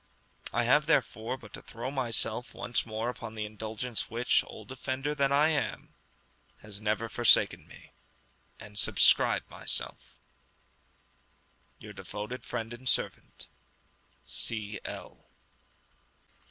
I 0.51 0.63
have, 0.63 0.87
therefore, 0.87 1.37
but 1.37 1.53
to 1.53 1.61
throw 1.61 1.91
myself 1.91 2.55
once 2.55 2.87
more 2.87 3.07
upon 3.07 3.35
the 3.35 3.45
indulgence 3.45 4.09
which, 4.09 4.43
"old 4.47 4.71
offender" 4.71 5.13
that 5.13 5.31
I 5.31 5.49
am, 5.49 5.93
has 6.63 6.81
never 6.81 7.07
forsaken 7.07 7.67
me, 7.67 7.91
and 8.59 8.79
subscribe 8.79 9.47
myself, 9.47 10.17
Your 11.77 11.93
devoted 11.93 12.43
friend 12.43 12.73
and 12.73 12.89
servant, 12.89 13.47
C. 14.25 14.79
L. 14.85 15.29